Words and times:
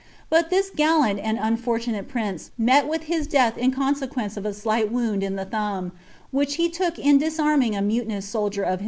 But 0.31 0.49
this 0.49 0.71
gaU 0.71 1.01
iml 1.13 1.37
unfortunate 1.39 2.07
prince 2.07 2.49
met 2.57 2.87
with 2.87 3.03
his 3.03 3.27
death 3.27 3.55
in 3.55 3.69
consequence 3.69 4.35
of 4.35 4.47
a 4.47 4.53
slight 4.55 4.87
id 4.91 5.21
in 5.21 5.35
tiie 5.35 5.51
thumb, 5.51 5.91
which 6.31 6.55
he 6.55 6.69
took 6.71 6.97
in 6.97 7.19
disanning 7.19 7.75
a 7.77 7.83
mutinous 7.83 8.25
soldier 8.25 8.63
of 8.63 8.79
MHX. 8.79 8.79